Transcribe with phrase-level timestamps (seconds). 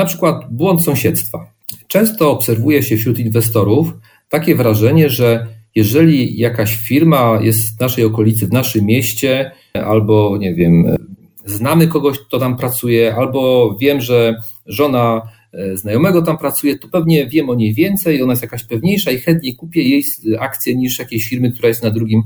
[0.00, 1.52] Na przykład błąd sąsiedztwa.
[1.88, 3.92] Często obserwuje się wśród inwestorów
[4.28, 10.54] takie wrażenie, że jeżeli jakaś firma jest w naszej okolicy, w naszym mieście, albo nie
[10.54, 10.96] wiem,
[11.44, 14.34] znamy kogoś, kto tam pracuje, albo wiem, że
[14.66, 19.10] żona e, znajomego tam pracuje, to pewnie wiem o niej więcej, ona jest jakaś pewniejsza
[19.10, 20.04] i chętniej kupię jej
[20.38, 22.22] akcję niż jakiejś firmy, która jest na drugim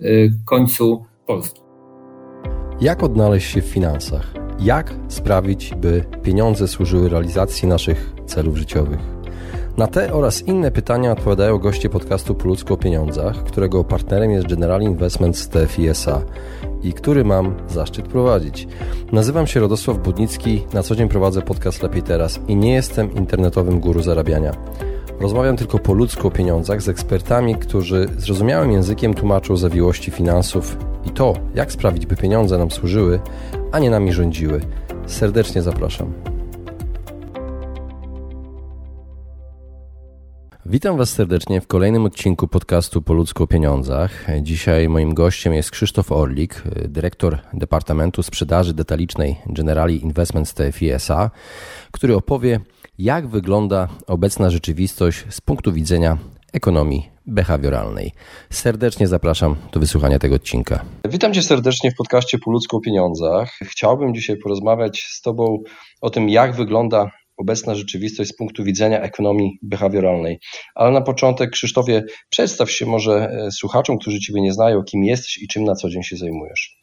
[0.00, 0.04] e,
[0.44, 1.60] końcu Polski.
[2.80, 4.47] Jak odnaleźć się w finansach?
[4.60, 8.98] Jak sprawić, by pieniądze służyły realizacji naszych celów życiowych?
[9.76, 14.46] Na te oraz inne pytania odpowiadają goście podcastu Po ludzku o pieniądzach, którego partnerem jest
[14.46, 16.22] General Investments TFISA
[16.82, 18.68] i który mam zaszczyt prowadzić.
[19.12, 23.80] Nazywam się Radosław Budnicki, na co dzień prowadzę podcast Lepiej Teraz i nie jestem internetowym
[23.80, 24.52] guru zarabiania.
[25.20, 31.10] Rozmawiam tylko po ludzku o pieniądzach z ekspertami, którzy zrozumiałym językiem tłumaczą zawiłości finansów i
[31.10, 33.20] to, jak sprawić, by pieniądze nam służyły,
[33.72, 34.60] a nie nami rządziły.
[35.06, 36.12] Serdecznie zapraszam.
[40.66, 44.26] Witam Was serdecznie w kolejnym odcinku podcastu Po ludzku o pieniądzach.
[44.42, 51.30] Dzisiaj moim gościem jest Krzysztof Orlik, dyrektor Departamentu Sprzedaży Detalicznej Generali Investments TFISA,
[51.92, 52.60] który opowie,
[52.98, 56.18] jak wygląda obecna rzeczywistość z punktu widzenia
[56.52, 58.12] ekonomii behawioralnej.
[58.50, 60.84] Serdecznie zapraszam do wysłuchania tego odcinka.
[61.08, 63.58] Witam Cię serdecznie w podcaście Po ludzku o pieniądzach.
[63.62, 65.62] Chciałbym dzisiaj porozmawiać z Tobą
[66.00, 70.40] o tym, jak wygląda obecna rzeczywistość z punktu widzenia ekonomii behawioralnej.
[70.74, 75.38] Ale na początek, Krzysztofie, przedstaw się może e, słuchaczom, którzy Ciebie nie znają, kim jesteś
[75.38, 76.78] i czym na co dzień się zajmujesz.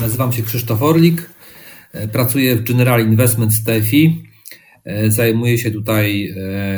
[0.00, 1.30] Nazywam się Krzysztof Orlik,
[1.92, 4.27] e, pracuję w General Investments TFI.
[4.84, 6.34] E, zajmuję się tutaj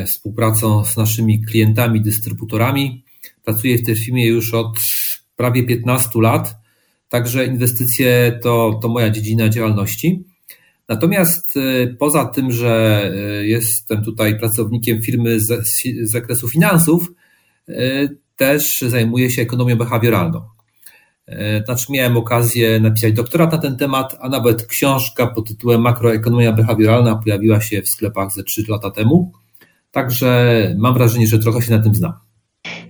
[0.07, 3.05] współpracą z naszymi klientami, dystrybutorami.
[3.45, 4.79] Pracuję w tej firmie już od
[5.37, 6.55] prawie 15 lat,
[7.09, 10.25] także inwestycje to, to moja dziedzina działalności.
[10.89, 13.05] Natomiast y, poza tym, że
[13.43, 17.13] jestem tutaj pracownikiem firmy z, z zakresu finansów,
[18.37, 20.60] też zajmuję się ekonomią behawioralną.
[21.65, 27.17] Znaczy miałem okazję napisać doktorat na ten temat, a nawet książka pod tytułem Makroekonomia behawioralna
[27.17, 29.33] pojawiła się w sklepach ze 3 lata temu.
[29.91, 32.13] Także mam wrażenie, że trochę się na tym znam.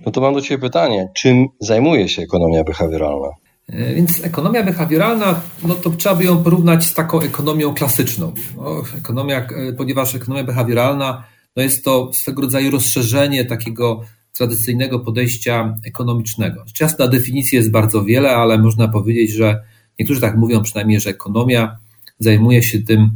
[0.05, 1.09] No to mam do Ciebie pytanie.
[1.15, 3.27] Czym zajmuje się ekonomia behawioralna?
[3.69, 8.33] E, więc ekonomia behawioralna, no to trzeba by ją porównać z taką ekonomią klasyczną.
[8.57, 11.23] No, ekonomia, e, ponieważ ekonomia behawioralna
[11.55, 14.01] no jest to swego rodzaju rozszerzenie takiego
[14.47, 16.65] tradycyjnego podejścia ekonomicznego.
[16.81, 19.63] Jasna definicji jest bardzo wiele, ale można powiedzieć, że
[19.99, 21.77] niektórzy tak mówią przynajmniej, że ekonomia
[22.19, 23.09] zajmuje się tym,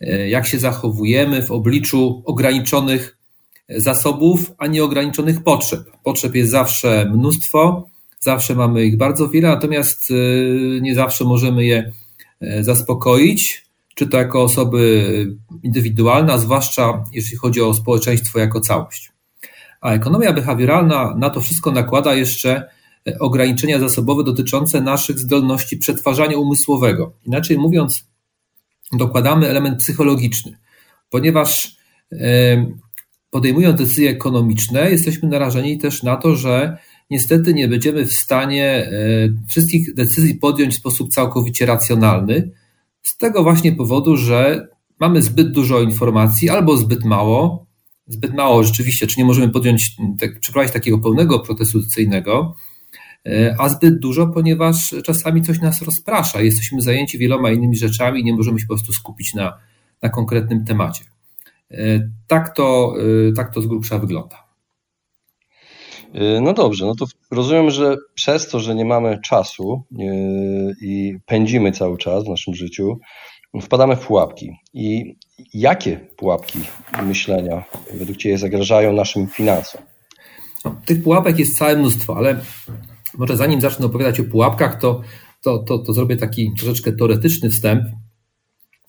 [0.00, 3.16] e, jak się zachowujemy w obliczu ograniczonych
[3.68, 5.80] zasobów, a nieograniczonych potrzeb.
[6.04, 7.90] Potrzeb jest zawsze mnóstwo,
[8.22, 11.92] Zawsze mamy ich bardzo wiele, natomiast y, nie zawsze możemy je
[12.40, 19.09] e, zaspokoić, czy to jako osoby indywidualne, a zwłaszcza jeśli chodzi o społeczeństwo jako całość.
[19.80, 22.68] A ekonomia behawioralna na to wszystko nakłada jeszcze
[23.08, 27.12] e, ograniczenia zasobowe dotyczące naszych zdolności przetwarzania umysłowego.
[27.26, 28.10] Inaczej mówiąc,
[28.92, 30.58] dokładamy element psychologiczny,
[31.10, 31.76] ponieważ
[32.12, 32.66] e,
[33.30, 36.76] podejmując decyzje ekonomiczne, jesteśmy narażeni też na to, że
[37.10, 38.90] niestety nie będziemy w stanie e,
[39.48, 42.50] wszystkich decyzji podjąć w sposób całkowicie racjonalny.
[43.02, 44.68] Z tego właśnie powodu, że
[45.00, 47.66] mamy zbyt dużo informacji albo zbyt mało.
[48.10, 52.54] Zbyt mało rzeczywiście, czy nie możemy podjąć, tak, przeprowadzić takiego pełnego procesu decyzyjnego,
[53.26, 56.40] e, a zbyt dużo, ponieważ czasami coś nas rozprasza.
[56.40, 59.58] Jesteśmy zajęci wieloma innymi rzeczami i nie możemy się po prostu skupić na,
[60.02, 61.04] na konkretnym temacie.
[61.70, 62.94] E, tak to,
[63.36, 64.50] tak to z grubsza wygląda.
[66.42, 69.82] No dobrze, no to rozumiem, że przez to, że nie mamy czasu
[70.82, 73.00] i pędzimy cały czas w naszym życiu,
[73.62, 74.56] wpadamy w pułapki.
[74.74, 75.16] I
[75.54, 76.58] jakie pułapki
[77.02, 79.82] myślenia według Ciebie zagrażają naszym finansom?
[80.64, 82.40] No, tych pułapek jest całe mnóstwo, ale
[83.18, 85.00] może zanim zacznę opowiadać o pułapkach, to,
[85.42, 87.84] to, to, to zrobię taki troszeczkę teoretyczny wstęp.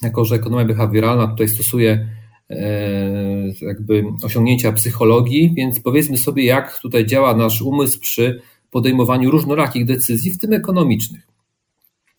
[0.01, 2.07] Jako, że ekonomia behawioralna tutaj stosuje
[2.51, 8.41] E, jakby osiągnięcia psychologii, więc powiedzmy sobie, jak tutaj działa nasz umysł przy
[8.71, 11.27] podejmowaniu różnorakich decyzji, w tym ekonomicznych.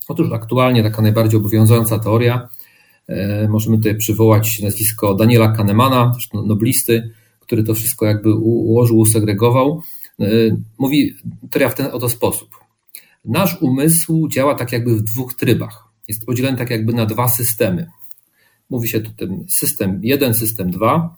[0.08, 2.48] Otóż aktualnie taka najbardziej obowiązująca teoria,
[3.08, 6.12] e, możemy tutaj przywołać nazwisko Daniela Kahnemana,
[6.46, 7.10] noblisty,
[7.40, 9.82] który to wszystko jakby ułożył, usegregował.
[10.20, 10.26] E,
[10.78, 11.14] mówi
[11.50, 12.48] teoria w ten oto sposób.
[13.24, 15.84] Nasz umysł działa tak jakby w dwóch trybach.
[16.08, 17.86] Jest podzielony tak jakby na dwa systemy.
[18.70, 21.16] Mówi się tu tym system 1, system 2.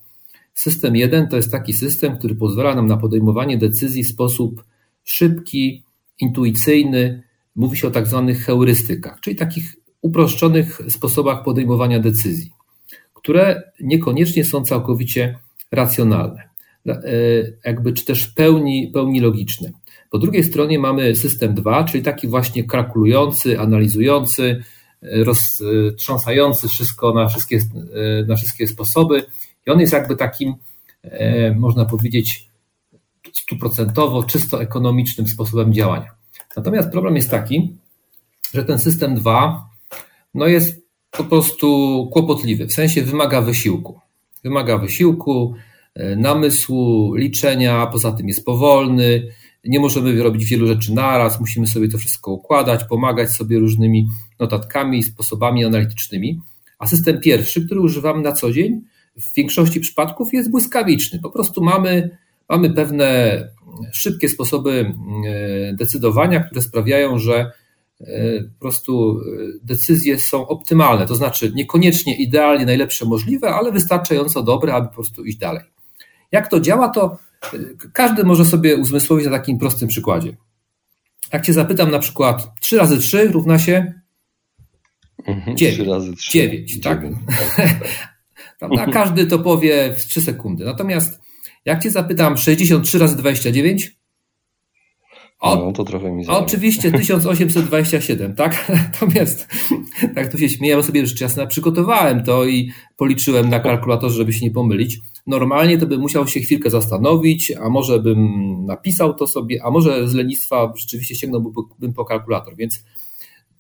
[0.55, 4.65] System 1 to jest taki system, który pozwala nam na podejmowanie decyzji w sposób
[5.05, 5.85] szybki,
[6.21, 7.23] intuicyjny.
[7.57, 12.51] Mówi się o tak zwanych heurystykach, czyli takich uproszczonych sposobach podejmowania decyzji,
[13.15, 15.39] które niekoniecznie są całkowicie
[15.73, 16.49] racjonalne,
[17.65, 19.73] jakby czy też w pełni, pełni logiczne.
[20.11, 24.63] Po drugiej stronie mamy system 2, czyli taki właśnie kalkulujący, analizujący,
[25.03, 27.61] roztrząsający wszystko na wszystkie,
[28.27, 29.23] na wszystkie sposoby.
[29.67, 30.55] I on jest jakby takim,
[31.57, 32.51] można powiedzieć,
[33.33, 36.24] stuprocentowo, czysto ekonomicznym sposobem działania.
[36.57, 37.77] Natomiast problem jest taki,
[38.55, 39.71] że ten system 2
[40.35, 44.01] no jest po prostu kłopotliwy, w sensie wymaga wysiłku.
[44.45, 45.55] Wymaga wysiłku,
[45.95, 49.29] e, namysłu, liczenia, poza tym jest powolny,
[49.65, 54.07] nie możemy robić wielu rzeczy naraz, musimy sobie to wszystko układać, pomagać sobie różnymi
[54.41, 56.41] notatkami sposobami analitycznymi.
[56.79, 58.81] A system pierwszy, który używamy na co dzień,
[59.17, 61.19] w większości przypadków jest błyskawiczny.
[61.23, 62.19] Po prostu mamy,
[62.49, 63.39] mamy pewne
[63.93, 64.95] szybkie sposoby
[65.29, 67.53] e, decydowania, które sprawiają, że
[68.01, 69.21] e, po prostu
[69.63, 75.25] decyzje są optymalne, to znaczy niekoniecznie idealnie najlepsze możliwe, ale wystarczająco dobre, aby po prostu
[75.25, 75.63] iść dalej.
[76.33, 77.19] Jak to działa, to
[77.93, 80.37] każdy może sobie uzmysłowić na takim prostym przykładzie.
[81.33, 83.93] Jak cię zapytam na przykład 3 razy 3 równa się
[85.55, 85.75] 9.
[85.75, 86.33] 3 razy 3.
[86.33, 87.01] 9, tak?
[87.01, 87.17] 9.
[88.81, 90.65] A każdy to powie w 3 sekundy.
[90.65, 91.21] Natomiast
[91.65, 93.97] jak cię zapytam 63 razy 29?
[95.41, 96.27] O, no, to trochę mi.
[96.27, 98.73] Oczywiście 1827, tak?
[98.93, 99.49] Natomiast
[100.15, 104.45] tak tu się śmieję, sobie rzecz jasna przygotowałem to i policzyłem na kalkulatorze, żeby się
[104.47, 104.99] nie pomylić.
[105.27, 108.29] Normalnie to bym musiał się chwilkę zastanowić, a może bym
[108.67, 112.85] napisał to sobie, a może z lenistwa rzeczywiście sięgnąłbym po kalkulator, więc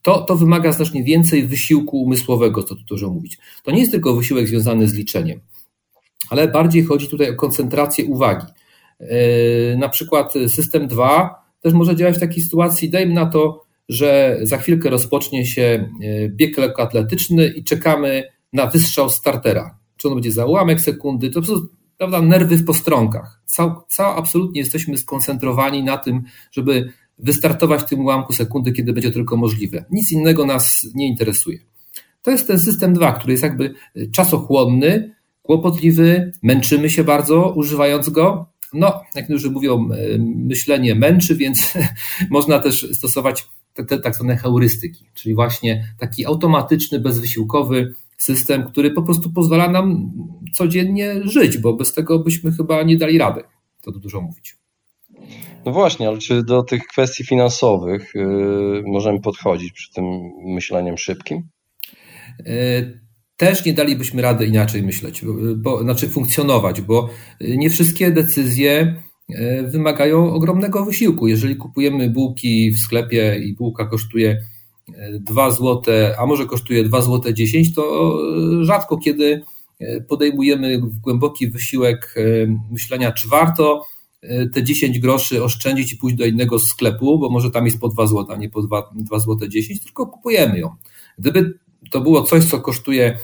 [0.02, 3.38] to, to wymaga znacznie więcej wysiłku umysłowego, co tu dużo mówić.
[3.62, 5.40] To nie jest tylko wysiłek związany z liczeniem,
[6.34, 8.46] ale bardziej chodzi tutaj o koncentrację uwagi.
[9.00, 9.08] Yy,
[9.78, 14.58] na przykład system 2 też może działać w takiej sytuacji, dajmy na to, że za
[14.58, 20.46] chwilkę rozpocznie się yy, bieg lekkoatletyczny i czekamy na wystrzał startera czy on będzie za
[20.46, 23.40] ułamek sekundy, to po prostu prawda, nerwy w postronkach.
[23.44, 29.10] Cał, cał absolutnie jesteśmy skoncentrowani na tym, żeby wystartować w tym ułamku sekundy, kiedy będzie
[29.10, 29.84] tylko możliwe.
[29.90, 31.58] Nic innego nas nie interesuje.
[32.22, 33.74] To jest ten system 2, który jest jakby
[34.12, 35.13] czasochłonny,
[35.44, 38.46] kłopotliwy, męczymy się bardzo używając go.
[38.72, 41.74] No, jak niektórzy mówią, e, myślenie męczy, więc
[42.30, 48.90] można też stosować te, te tak zwane heurystyki, czyli właśnie taki automatyczny, bezwysiłkowy system, który
[48.90, 50.12] po prostu pozwala nam
[50.52, 53.42] codziennie żyć, bo bez tego byśmy chyba nie dali rady.
[53.82, 54.56] To dużo mówić.
[55.64, 60.04] No właśnie, ale czy do tych kwestii finansowych yy, możemy podchodzić przy tym
[60.44, 61.42] myśleniem szybkim?
[62.46, 63.03] Yy,
[63.36, 65.24] też nie dalibyśmy rady inaczej myśleć,
[65.56, 67.08] bo, znaczy funkcjonować, bo
[67.40, 71.28] nie wszystkie decyzje yy, wymagają ogromnego wysiłku.
[71.28, 74.40] Jeżeli kupujemy bułki w sklepie i bułka kosztuje
[75.20, 78.14] 2 złote, a może kosztuje 2 złote 10, to
[78.60, 79.42] rzadko kiedy
[80.08, 82.14] podejmujemy głęboki wysiłek
[82.70, 83.84] myślenia, czy warto
[84.52, 88.06] te 10 groszy oszczędzić i pójść do innego sklepu, bo może tam jest po 2
[88.06, 90.70] zł, a nie po 2, 2 złote 10, tylko kupujemy ją.
[91.18, 91.58] Gdyby
[91.90, 93.18] to było coś, co kosztuje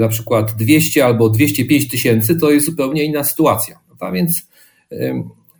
[0.00, 3.80] na przykład 200 albo 205 tysięcy, to jest zupełnie inna sytuacja.
[4.00, 4.48] A więc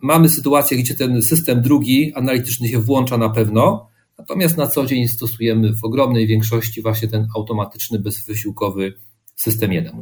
[0.01, 3.91] mamy sytuację, gdzie ten system drugi analityczny się włącza na pewno,
[4.21, 8.93] Natomiast na co dzień stosujemy w ogromnej większości właśnie ten automatyczny, bezwysiłkowy
[9.35, 9.93] system 1.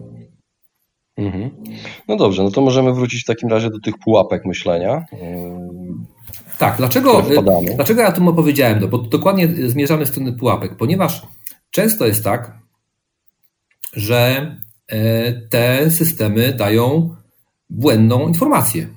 [1.18, 1.52] Mhm.
[2.08, 5.06] No dobrze, no to możemy wrócić w takim razie do tych pułapek myślenia.
[6.58, 7.26] Tak, dlaczego,
[7.76, 8.80] dlaczego ja tu opowiedziałem?
[8.80, 11.22] No, bo dokładnie zmierzamy w stronę pułapek, ponieważ
[11.72, 12.60] często jest tak,
[13.94, 14.56] że
[14.88, 17.16] e, te systemy dają
[17.70, 18.88] błędną informację.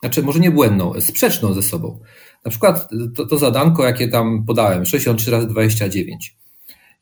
[0.00, 2.00] Znaczy, może nie błędną, sprzeczną ze sobą.
[2.44, 6.36] Na przykład to, to zadanko, jakie tam podałem, 63 razy 29.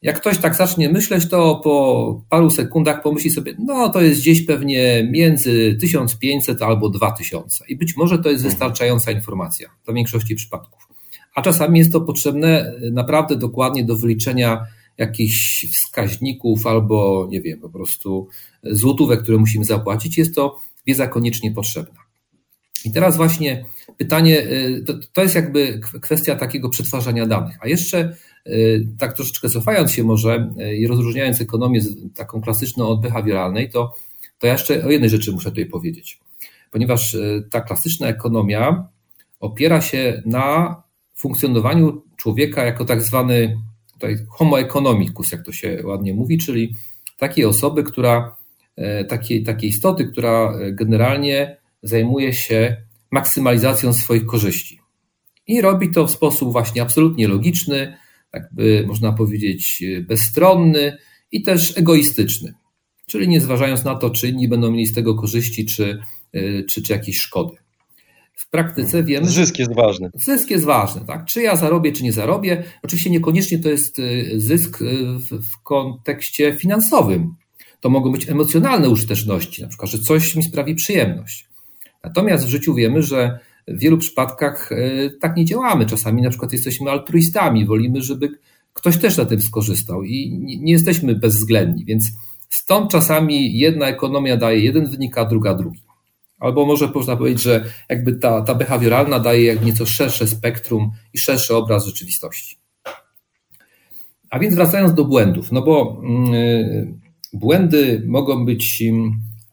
[0.03, 4.47] Jak ktoś tak zacznie myśleć, to po paru sekundach pomyśli sobie, no to jest gdzieś
[4.47, 7.65] pewnie między 1500 albo 2000.
[7.69, 8.51] I być może to jest mhm.
[8.51, 10.89] wystarczająca informacja w większości przypadków.
[11.35, 14.67] A czasami jest to potrzebne naprawdę dokładnie do wyliczenia
[14.99, 18.29] jakichś wskaźników albo, nie wiem, po prostu
[18.63, 20.19] złotówek, które musimy zapłacić.
[20.19, 22.09] Jest to wiedza koniecznie potrzebna.
[22.85, 23.65] I teraz właśnie
[23.97, 27.57] pytanie, y, to, to jest jakby kwestia takiego przetwarzania danych.
[27.61, 31.81] A jeszcze y, tak troszeczkę cofając się może y, i rozróżniając ekonomię
[32.15, 33.95] taką klasyczną od behawioralnej, to,
[34.39, 36.21] to ja jeszcze o jednej rzeczy muszę tutaj powiedzieć.
[36.71, 37.17] Ponieważ
[37.51, 38.89] ta klasyczna ekonomia
[39.41, 40.77] opiera się na
[41.17, 43.59] funkcjonowaniu człowieka jako tak zwany
[43.99, 46.75] tutaj homo economicus, jak to się ładnie mówi, czyli
[47.17, 48.37] takiej osoby, która,
[49.09, 52.77] takiej, takiej istoty, która generalnie zajmuje się
[53.11, 54.81] maksymalizacją swoich korzyści.
[55.47, 57.97] I robi to w sposób właśnie absolutnie logiczny,
[58.35, 60.99] jakby można powiedzieć bezstronny
[61.33, 62.55] i też egoistyczny.
[63.07, 65.99] czyli nie zważając na to, czy inni będą mieli z tego korzyści, czy,
[66.69, 67.57] czy, czy jakieś szkody.
[68.39, 69.27] W praktyce wiemy.
[69.27, 70.11] Zysk jest ważny.
[70.15, 71.25] Zysk jest ważny, tak?
[71.25, 72.65] Czy ja zarobię, czy nie zarobię.
[72.83, 74.01] Oczywiście niekoniecznie to jest
[74.37, 74.79] zysk
[75.19, 77.35] w, w kontekście finansowym.
[77.81, 81.49] To mogą być emocjonalne użyteczności, na przykład, że coś mi sprawi przyjemność.
[82.05, 85.87] Natomiast w życiu wiemy, że w wielu przypadkach e, tak nie działamy.
[85.87, 88.29] Czasami na przykład jesteśmy altruistami, wolimy, żeby
[88.73, 92.05] ktoś też na tym skorzystał i nie jesteśmy bezwzględni, więc
[92.49, 95.88] stąd czasami jedna ekonomia daje jeden wynik, a druga drugi.
[96.39, 101.19] Albo może można powiedzieć, że jakby ta, ta behawioralna daje jak nieco szersze spektrum i
[101.19, 102.59] szerszy obraz rzeczywistości.
[104.31, 106.03] A więc wracając do błędów, no bo
[106.33, 106.95] yy,
[107.33, 108.83] błędy mogą być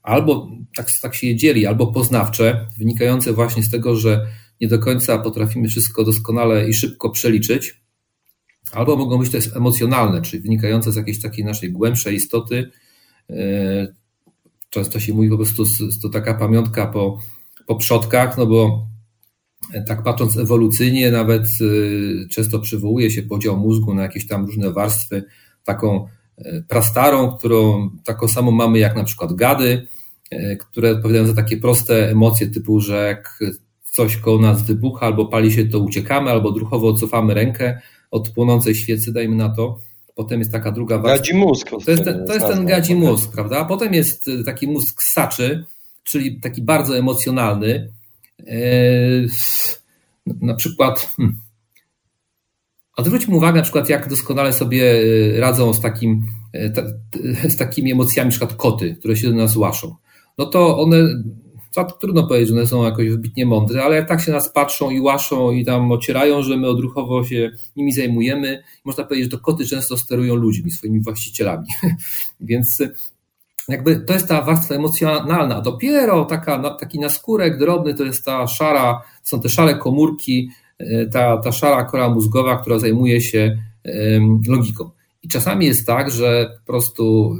[0.03, 4.27] albo tak, tak się je dzieli, albo poznawcze, wynikające właśnie z tego, że
[4.61, 7.81] nie do końca potrafimy wszystko doskonale i szybko przeliczyć,
[8.71, 12.71] albo mogą być też emocjonalne, czyli wynikające z jakiejś takiej naszej głębszej istoty.
[14.75, 15.63] E, często się mówi po prostu,
[16.01, 17.19] to taka pamiątka po,
[17.67, 18.87] po przodkach, no bo
[19.87, 25.23] tak patrząc ewolucyjnie, nawet e, często przywołuje się podział mózgu na jakieś tam różne warstwy,
[25.63, 29.87] taką e, prastarą, którą taką samą mamy jak na przykład gady,
[30.31, 33.39] E, które odpowiadają za takie proste emocje typu, że jak
[33.83, 38.75] coś koło nas wybucha albo pali się, to uciekamy, albo druchowo cofamy rękę od płonącej
[38.75, 39.79] świecy, dajmy na to.
[40.15, 41.17] Potem jest taka druga warstwa.
[41.17, 41.69] Gadzi mózg.
[41.85, 43.65] To jest ten, to jest ten gadzi mózg, prawda?
[43.65, 45.65] Potem jest e, taki mózg saczy,
[46.03, 47.91] czyli taki bardzo emocjonalny.
[48.47, 48.53] E,
[50.41, 51.37] na przykład, hmm,
[52.97, 54.93] Odwróćmy uwagę na przykład, jak doskonale sobie
[55.39, 56.25] radzą z, takim,
[57.49, 59.95] z takimi emocjami, na przykład koty, które się do nas łaszą
[60.37, 61.23] no to one,
[61.83, 64.99] trudno powiedzieć, że one są jakoś wybitnie mądre, ale jak tak się nas patrzą i
[64.99, 69.65] łaszą i tam ocierają, że my odruchowo się nimi zajmujemy, można powiedzieć, że to koty
[69.65, 71.67] często sterują ludźmi, swoimi właścicielami.
[72.39, 72.83] Więc
[73.67, 75.61] jakby to jest ta warstwa emocjonalna.
[75.61, 81.37] Dopiero taka, taki naskórek drobny to jest ta szara, są te szare komórki, e, ta,
[81.37, 83.57] ta szara kora mózgowa, która zajmuje się
[84.47, 84.89] logiką.
[85.23, 87.35] I czasami jest tak, że po prostu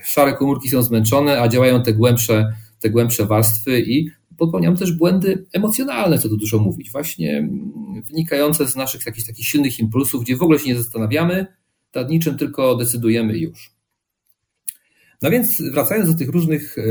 [0.00, 4.92] e, szare komórki są zmęczone, a działają te głębsze, te głębsze warstwy i popełniamy też
[4.92, 10.22] błędy emocjonalne, co tu dużo mówić, właśnie mm, wynikające z naszych jakichś takich silnych impulsów,
[10.22, 11.46] gdzie w ogóle się nie zastanawiamy,
[11.94, 13.70] nad niczym tylko decydujemy już.
[15.22, 16.82] No więc wracając do tych różnych e,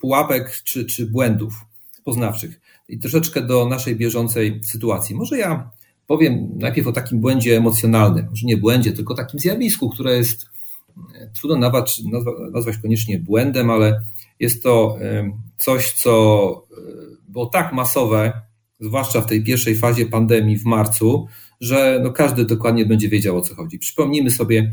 [0.00, 1.54] pułapek czy, czy błędów
[2.04, 5.16] poznawczych i troszeczkę do naszej bieżącej sytuacji.
[5.16, 5.70] Może ja
[6.06, 10.46] Powiem najpierw o takim błędzie emocjonalnym, może nie błędzie, tylko takim zjawisku, które jest
[11.14, 12.02] e, trudno nazwać,
[12.52, 14.02] nazwać koniecznie błędem, ale
[14.42, 16.80] jest to e, coś, co e,
[17.28, 18.32] było tak masowe,
[18.80, 21.26] zwłaszcza w tej pierwszej fazie pandemii w marcu,
[21.60, 23.78] że no każdy dokładnie będzie wiedział o co chodzi.
[23.78, 24.72] Przypomnijmy sobie,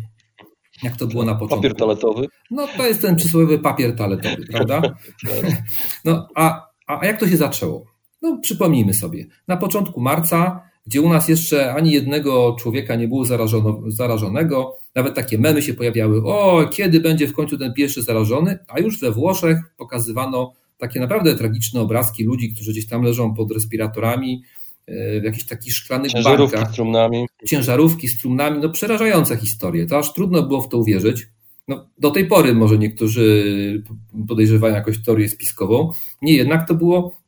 [0.84, 1.56] jak to było na początku.
[1.56, 2.28] Papier toaletowy?
[2.52, 4.82] No to jest ten przysłowiowy papier toaletowy, prawda?
[6.06, 7.86] No a, a jak to się zaczęło?
[8.22, 9.26] No przypomnijmy sobie.
[9.48, 14.75] Na początku marca gdzie u nas jeszcze ani jednego człowieka nie było zarażono, zarażonego.
[14.96, 19.00] Nawet takie memy się pojawiały, o, kiedy będzie w końcu ten pierwszy zarażony, a już
[19.00, 24.43] we Włoszech pokazywano takie naprawdę tragiczne obrazki ludzi, którzy gdzieś tam leżą pod respiratorami,
[24.88, 26.74] e, w jakichś takich szklanych Ciężarówki bankach.
[26.74, 27.25] z trumnami.
[27.48, 29.86] Ciężarówki z trumnami, no przerażające historie.
[29.86, 31.27] To aż trudno było w to uwierzyć.
[31.67, 33.84] No, do tej pory może niektórzy
[34.27, 35.91] podejrzewają jakąś teorię spiskową.
[36.22, 37.19] Nie, jednak to było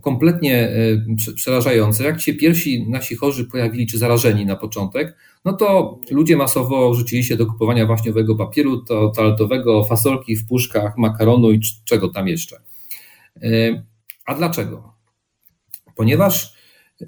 [0.00, 2.04] kompletnie e, przerażające.
[2.04, 7.24] Jak się pierwsi nasi chorzy pojawili, czy zarażeni na początek, no to ludzie masowo rzucili
[7.24, 12.56] się do kupowania waśniowego papieru to, toaletowego, fasolki w puszkach, makaronu i czego tam jeszcze.
[13.42, 13.82] E,
[14.26, 14.94] a dlaczego?
[15.96, 16.54] Ponieważ
[17.00, 17.06] e,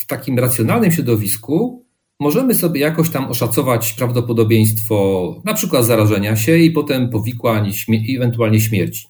[0.00, 1.84] w takim racjonalnym środowisku
[2.20, 8.60] możemy sobie jakoś tam oszacować prawdopodobieństwo na przykład zarażenia się i potem powikłań, i ewentualnie
[8.60, 9.08] śmierci.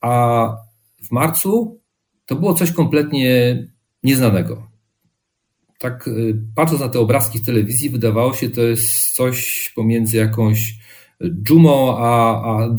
[0.00, 0.56] A
[1.02, 1.80] w marcu
[2.26, 3.56] to było coś kompletnie
[4.02, 4.66] nieznanego.
[5.78, 10.74] Tak, y, patrząc na te obrazki w telewizji, wydawało się, to jest coś pomiędzy jakąś
[11.42, 12.74] dżumą a, a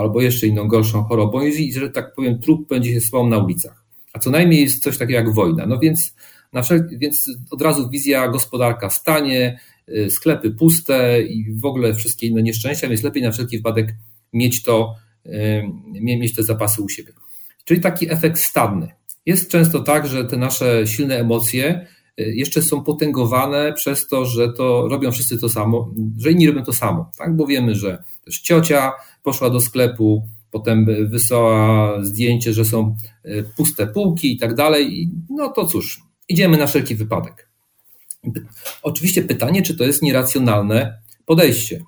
[0.00, 3.84] albo jeszcze inną gorszą chorobą, i że tak powiem, trup będzie się spał na ulicach.
[4.12, 5.66] A co najmniej jest coś takiego jak wojna.
[5.66, 6.14] No więc,
[6.52, 12.26] na wszel- więc od razu wizja gospodarka stanie, y, sklepy puste i w ogóle wszystkie
[12.26, 13.94] inne nieszczęścia, więc lepiej na wszelki wypadek
[14.32, 14.94] mieć to,
[15.26, 15.62] y,
[16.00, 17.12] mieć te zapasy u siebie.
[17.66, 18.88] Czyli taki efekt stadny.
[19.26, 21.86] Jest często tak, że te nasze silne emocje
[22.20, 26.64] y, jeszcze są potęgowane przez to, że to robią wszyscy to samo, że inni robią
[26.64, 27.36] to samo, tak?
[27.36, 28.92] Bo wiemy, że też ciocia
[29.22, 35.10] poszła do sklepu, potem wysłała zdjęcie, że są y, puste półki i tak dalej.
[35.30, 37.48] No to cóż, idziemy na wszelki wypadek.
[38.82, 41.80] Oczywiście pytanie, czy to jest nieracjonalne podejście.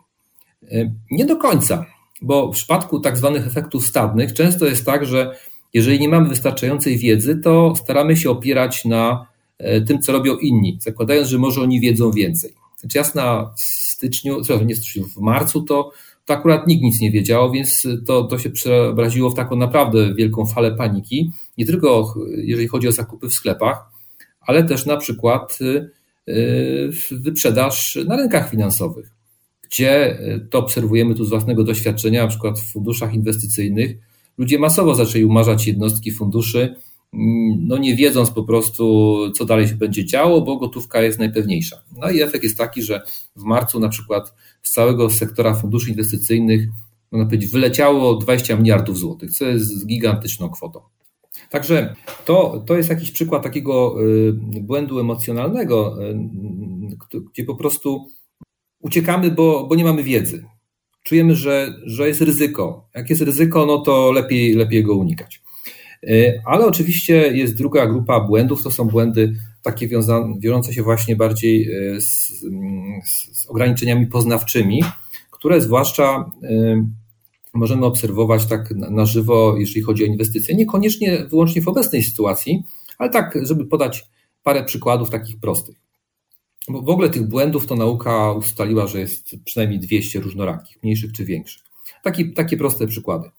[0.63, 1.87] Y, nie do końca.
[2.23, 5.37] Bo w przypadku tak zwanych efektów stawnych często jest tak, że
[5.75, 9.27] jeżeli nie mamy wystarczającej wiedzy, to staramy się opierać na
[9.59, 12.55] e, tym, co robią inni, zakładając, że może oni wiedzą więcej.
[12.79, 15.93] Znaczy jasna w styczniu, nie w styczniu, w marcu to,
[16.25, 20.47] to akurat nikt nic nie wiedział, więc to, to się przeobraziło w taką naprawdę wielką
[20.47, 21.31] falę paniki.
[21.59, 23.85] Nie tylko jeżeli chodzi o zakupy w sklepach,
[24.41, 25.59] ale też na przykład
[26.29, 29.11] y, wyprzedaż na rynkach finansowych,
[29.63, 33.97] gdzie y, to obserwujemy tu z własnego doświadczenia, na przykład w funduszach inwestycyjnych,
[34.39, 36.75] ludzie masowo zaczęli umarzać jednostki funduszy,
[37.13, 41.77] mm, no nie wiedząc po prostu, co dalej się będzie działo, bo gotówka jest najpewniejsza.
[41.97, 43.03] No i efekt jest taki, że
[43.37, 46.69] w marcu na przykład z całego sektora funduszy inwestycyjnych,
[47.13, 50.81] można powiedzieć, wyleciało 20 miliardów złotych, co jest gigantyczną kwotą.
[51.51, 55.97] Także to, to jest jakiś przykład takiego y, błędu emocjonalnego,
[57.15, 58.07] y, gdzie po prostu
[58.81, 60.45] uciekamy, bo, bo nie mamy wiedzy.
[61.09, 62.89] Czujemy, że, że jest ryzyko.
[62.95, 65.43] Jak jest ryzyko, no to lepiej, lepiej go unikać.
[66.05, 69.89] Y, ale oczywiście jest druga grupa błędów, to są błędy takie
[70.41, 72.29] wiążące się właśnie bardziej z,
[73.07, 74.85] z, ograniczeniami poznawczymi,
[75.31, 76.31] które zwłaszcza
[77.55, 80.55] możemy obserwować tak na żywo, jeżeli chodzi o inwestycje.
[80.55, 82.63] Niekoniecznie wyłącznie w obecnej sytuacji,
[82.99, 84.05] ale tak, żeby podać
[84.43, 85.88] parę przykładów takich prostych.
[86.69, 91.25] Bo w ogóle tych błędów to nauka ustaliła, że jest przynajmniej 200 różnorakich, mniejszych czy
[91.25, 91.63] większych.
[92.03, 93.31] Taki, takie proste przykłady.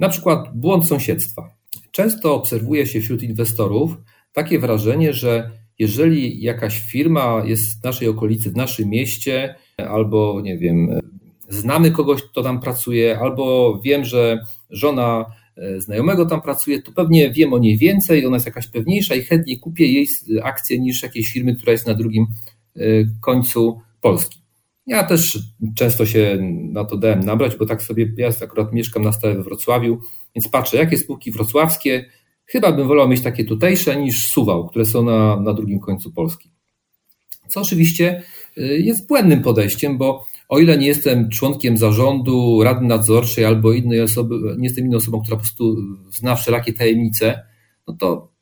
[0.00, 1.54] Na przykład błąd sąsiedztwa.
[1.90, 3.96] Często obserwuje się wśród inwestorów
[4.32, 10.58] takie wrażenie, że jeżeli jakaś firma jest w naszej okolicy, w naszym mieście, albo nie
[10.58, 11.00] wiem,
[11.48, 14.38] znamy kogoś, kto tam pracuje, albo wiem, że
[14.70, 15.26] żona
[15.56, 19.22] e, znajomego tam pracuje, to pewnie wiem o niej więcej, ona jest jakaś pewniejsza i
[19.22, 20.06] chętniej kupię jej
[20.42, 22.26] akcję niż jakiejś firmy, która jest na drugim
[23.20, 24.44] końcu Polski.
[24.86, 25.38] Ja też
[25.76, 26.38] często się
[26.72, 29.98] na to dałem nabrać, bo tak sobie, ja akurat mieszkam na stałe we Wrocławiu,
[30.34, 32.10] więc patrzę, jakie spółki wrocławskie,
[32.46, 36.50] chyba bym wolał mieć takie tutejsze niż Suwał, które są na, na drugim końcu Polski.
[37.48, 38.22] Co oczywiście
[38.56, 44.00] e, jest błędnym podejściem, bo o ile nie jestem członkiem zarządu, rady nadzorczej albo innej
[44.00, 45.76] osoby, nie jestem inną osobą, która po prostu
[46.10, 47.42] zna wszelakie tajemnice,
[47.88, 48.33] no to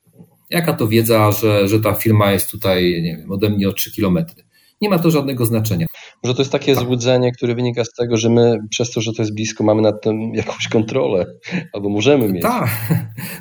[0.53, 3.93] jaka to wiedza, że, że ta firma jest tutaj, nie wiem, ode mnie o 3
[3.93, 4.45] kilometry.
[4.81, 5.87] Nie ma to żadnego znaczenia.
[6.25, 6.85] Może to jest takie tak.
[6.85, 10.03] złudzenie, które wynika z tego, że my przez to, że to jest blisko, mamy nad
[10.03, 11.27] tym jakąś kontrolę,
[11.73, 12.43] albo możemy mieć.
[12.43, 12.71] Tak,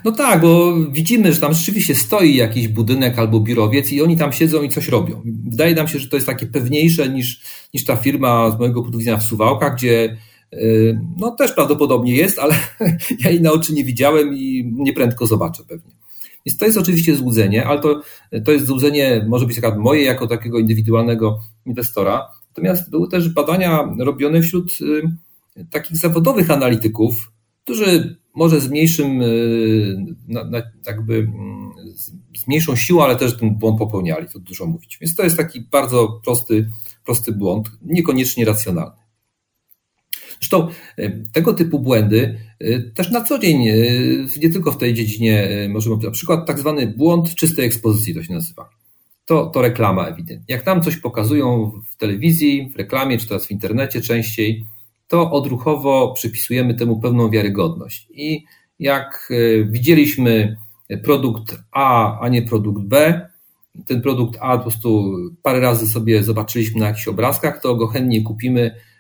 [0.05, 4.33] no tak, bo widzimy, że tam rzeczywiście stoi jakiś budynek albo biurowiec i oni tam
[4.33, 5.21] siedzą i coś robią.
[5.25, 7.41] Wydaje nam się, że to jest takie pewniejsze niż,
[7.73, 10.17] niż ta firma z mojego punktu widzenia w Suwałkach, gdzie
[10.53, 12.55] y, no też prawdopodobnie jest, ale
[13.23, 16.00] ja jej na oczy nie widziałem i nieprędko zobaczę pewnie.
[16.45, 18.01] Więc to jest oczywiście złudzenie, ale to,
[18.45, 22.27] to jest złudzenie, może być akurat moje jako takiego indywidualnego inwestora.
[22.49, 25.01] Natomiast były też badania robione wśród y,
[25.71, 27.31] takich zawodowych analityków,
[27.63, 30.15] którzy może z mniejszym, y,
[30.87, 31.71] jakby mm,
[32.37, 34.97] z mniejszą siłą, ale też ten błąd popełniali, to dużo mówić.
[35.01, 36.69] Więc to jest taki bardzo prosty,
[37.05, 39.00] prosty błąd, niekoniecznie racjonalny.
[40.41, 43.75] Zresztą e, tego typu błędy e, też na co dzień, e,
[44.41, 48.33] nie tylko w tej dziedzinie możemy, na przykład tak zwany błąd czystej ekspozycji to się
[48.33, 48.69] nazywa.
[49.25, 50.55] To, to reklama ewidentnie.
[50.55, 54.65] Jak nam coś pokazują w telewizji, w reklamie, czy teraz w internecie częściej,
[55.07, 58.07] to odruchowo przypisujemy temu pewną wiarygodność.
[58.13, 58.43] I
[58.79, 59.33] jak
[59.65, 60.57] widzieliśmy
[61.03, 63.21] produkt A, a nie produkt B,
[63.87, 68.23] ten produkt A po prostu parę razy sobie zobaczyliśmy na jakichś obrazkach, to go chętnie
[68.23, 68.90] kupimy Y,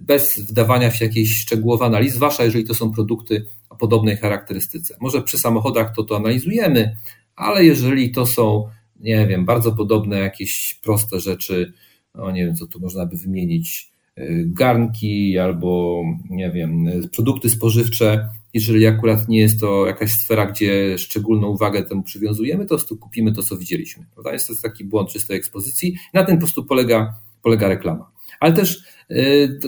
[0.00, 4.96] bez wdawania się jakiejś szczegółowej analiz, zwłaszcza jeżeli to są produkty o podobnej charakterystyce.
[5.00, 6.96] Może przy samochodach to to analizujemy,
[7.36, 8.68] ale jeżeli to są,
[9.00, 11.72] nie wiem, bardzo podobne jakieś proste rzeczy,
[12.14, 16.86] no nie wiem, co tu można by wymienić, y, garnki albo, nie wiem,
[17.16, 22.68] produkty spożywcze, jeżeli akurat nie jest to jakaś sfera, gdzie szczególną uwagę temu przywiązujemy, to
[22.68, 24.06] prostu kupimy to, co widzieliśmy.
[24.14, 24.32] Prawda?
[24.32, 25.96] Jest to taki błąd czystej ekspozycji.
[26.14, 28.10] Na tym po prostu polega, polega reklama.
[28.40, 29.58] Ale też y,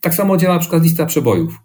[0.00, 1.58] tak samo działa na przykład lista przebojów.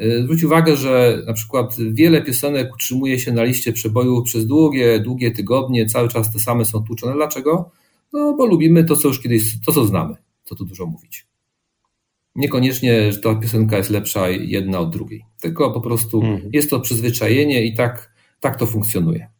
[0.00, 5.00] Y, zwróć uwagę, że na przykład wiele piosenek utrzymuje się na liście przebojów przez długie,
[5.00, 7.14] długie tygodnie, cały czas te same są tłuczone.
[7.14, 7.70] Dlaczego?
[8.12, 11.26] No bo lubimy to, co już kiedyś, to co znamy, co tu dużo mówić.
[12.34, 16.50] Niekoniecznie, że ta piosenka jest lepsza jedna od drugiej, tylko po prostu mhm.
[16.52, 19.33] jest to przyzwyczajenie i tak, tak to funkcjonuje.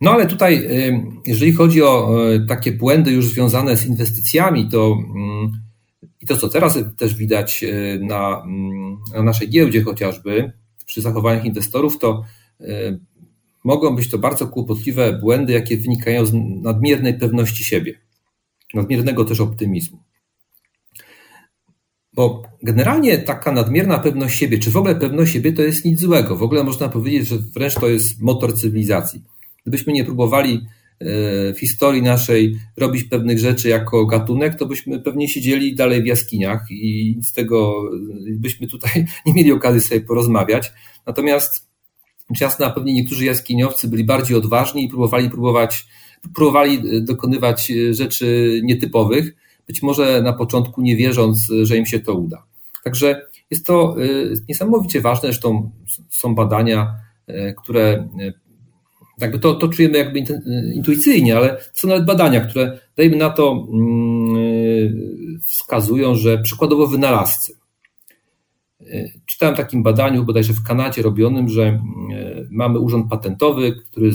[0.00, 4.96] No ale tutaj, y, jeżeli chodzi o y, takie błędy już związane z inwestycjami, to
[5.16, 5.52] mm,
[6.20, 10.52] i to, co teraz też widać y, na, mm, na naszej giełdzie chociażby,
[10.86, 12.24] przy zachowaniach inwestorów, to
[13.64, 16.32] mogą być to bardzo kłopotliwe błędy, jakie wynikają z
[16.62, 18.00] nadmiernej pewności siebie,
[18.74, 19.98] nadmiernego też optymizmu.
[22.12, 26.36] Bo generalnie taka nadmierna pewność siebie, czy w ogóle pewność siebie, to jest nic złego.
[26.36, 29.22] W ogóle można powiedzieć, że wręcz to jest motor cywilizacji.
[29.62, 31.06] Gdybyśmy nie próbowali e,
[31.54, 36.70] w historii naszej robić pewnych rzeczy jako gatunek, to byśmy pewnie siedzieli dalej w jaskiniach
[36.70, 37.74] i z tego
[38.30, 38.92] byśmy tutaj
[39.26, 40.72] nie mieli okazji sobie porozmawiać.
[41.06, 41.70] Natomiast
[42.40, 45.86] jasna, pewnie niektórzy jaskiniowcy byli bardziej odważni i próbowali próbować,
[46.34, 49.34] próbowali dokonywać rzeczy nietypowych
[49.70, 52.44] być może na początku nie wierząc, że im się to uda.
[52.84, 53.96] Także jest to
[54.48, 55.70] niesamowicie ważne, zresztą
[56.10, 56.94] są badania,
[57.62, 58.08] które
[59.20, 60.24] jakby to, to czujemy jakby
[60.74, 67.52] intuicyjnie, ale są nawet badania, które dajmy na to mm, wskazują, że przykładowo wynalazcy.
[69.26, 71.82] Czytałem w takim badaniu, bodajże w Kanadzie robionym, że
[72.50, 74.10] mamy urząd patentowy, który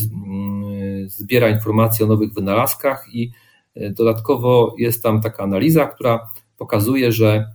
[1.07, 3.31] zbiera informacje o nowych wynalazkach i
[3.75, 7.45] Dodatkowo jest tam taka analiza, która pokazuje, że e,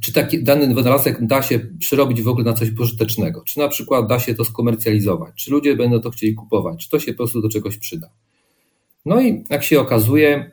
[0.00, 4.06] czy taki dany wynalazek da się przerobić w ogóle na coś pożytecznego, czy na przykład
[4.06, 7.40] da się to skomercjalizować, czy ludzie będą to chcieli kupować, czy to się po prostu
[7.40, 8.10] do czegoś przyda.
[9.06, 10.52] No i jak się okazuje,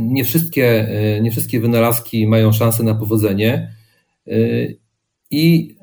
[0.00, 3.74] nie wszystkie, e, nie wszystkie wynalazki mają szansę na powodzenie
[4.26, 4.32] e,
[5.30, 5.76] i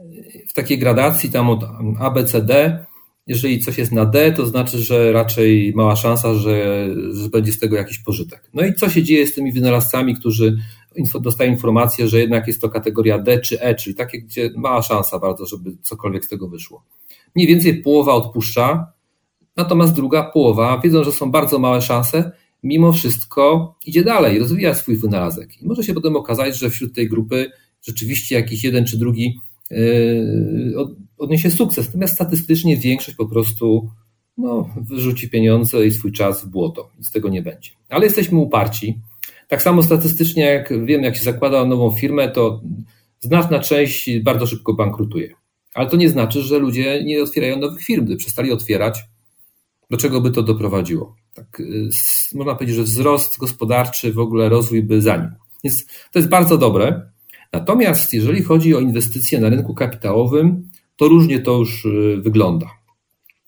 [0.47, 1.63] w takiej gradacji tam od
[1.99, 2.85] A, B, C, D
[3.29, 7.59] jeżeli coś jest na D, to znaczy, że raczej mała szansa, że, że będzie z
[7.59, 8.49] tego jakiś pożytek.
[8.53, 10.57] No i co się dzieje z tymi wynalazcami, którzy
[11.21, 15.19] dostają informację, że jednak jest to kategoria D czy E, czyli takie, gdzie mała szansa
[15.19, 16.83] bardzo, żeby cokolwiek z tego wyszło.
[17.35, 18.93] Mniej więcej połowa odpuszcza,
[19.55, 22.31] natomiast druga połowa, wiedzą, że są bardzo małe szanse,
[22.63, 25.61] mimo wszystko idzie dalej, rozwija swój wynalazek.
[25.61, 29.39] I może się potem okazać, że wśród tej grupy rzeczywiście jakiś jeden czy drugi
[29.71, 30.75] Yy,
[31.17, 31.85] odniesie sukces.
[31.85, 33.89] Natomiast statystycznie większość po prostu
[34.37, 36.91] no, wyrzuci pieniądze i swój czas w błoto.
[36.97, 37.71] Nic z tego nie będzie.
[37.89, 38.99] Ale jesteśmy uparci.
[39.49, 42.61] Tak samo statystycznie, jak wiem, jak się zakłada nową firmę, to
[43.19, 45.33] znaczna część bardzo szybko bankrutuje.
[45.73, 48.05] Ale to nie znaczy, że ludzie nie otwierają nowych firm.
[48.05, 48.99] Gdy przestali otwierać,
[49.89, 51.15] do czego by to doprowadziło?
[51.33, 51.89] Tak, yy,
[52.35, 55.35] można powiedzieć, że wzrost gospodarczy, w ogóle rozwój by zanikł.
[55.63, 57.11] Więc to jest bardzo dobre.
[57.53, 62.67] Natomiast jeżeli chodzi o inwestycje na rynku kapitałowym, to różnie to już y, wygląda.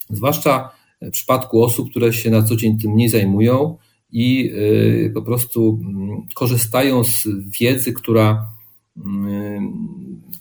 [0.09, 0.69] Zwłaszcza
[1.01, 3.77] w przypadku osób, które się na co dzień tym nie zajmują
[4.11, 7.27] i y, po prostu mm, korzystają z
[7.59, 8.51] wiedzy, która
[8.97, 9.01] y,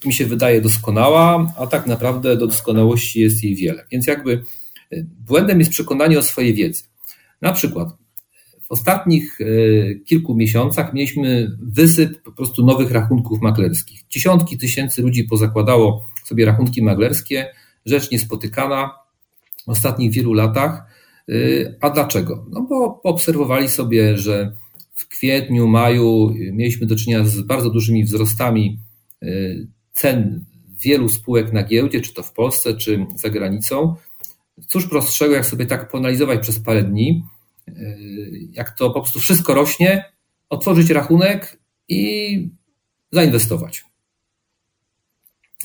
[0.05, 3.85] mi się wydaje doskonała, a tak naprawdę do doskonałości jest jej wiele.
[3.91, 4.43] Więc jakby
[5.27, 6.83] błędem jest przekonanie o swojej wiedzy.
[7.41, 8.01] Na przykład
[8.71, 9.45] w ostatnich e,
[9.95, 14.01] kilku miesiącach mieliśmy wysyp po prostu nowych rachunków maklerskich.
[14.09, 17.47] Dziesiątki tysięcy ludzi pozakładało sobie rachunki maklerskie,
[17.85, 18.91] rzecz niespotykana
[19.67, 20.83] w ostatnich wielu latach.
[21.31, 21.35] E,
[21.81, 22.45] a dlaczego?
[22.49, 24.51] No bo obserwowali sobie, że
[24.93, 28.79] w kwietniu, maju mieliśmy do czynienia z bardzo dużymi wzrostami
[29.21, 29.27] e,
[29.93, 30.45] cen
[30.83, 33.95] wielu spółek na giełdzie, czy to w Polsce, czy za granicą.
[34.67, 37.23] Cóż prostszego, jak sobie tak poanalizować przez parę dni,
[37.77, 40.11] Y, jak to po prostu wszystko rośnie,
[40.49, 42.49] otworzyć rachunek i
[43.11, 43.83] zainwestować.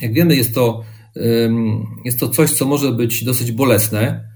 [0.01, 0.85] Jak wiemy, jest to,
[2.05, 4.36] jest to coś, co może być dosyć bolesne, y,